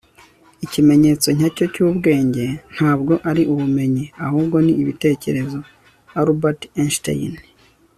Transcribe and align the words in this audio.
ikimenyetso 0.65 1.27
nyacyo 1.37 1.65
cy'ubwenge 1.73 2.45
ntabwo 2.73 3.13
ari 3.29 3.43
ubumenyi 3.51 4.05
ahubwo 4.25 4.57
ni 4.65 4.73
ibitekerezo.- 4.81 5.57
albert 6.19 6.61
einstein 6.81 7.33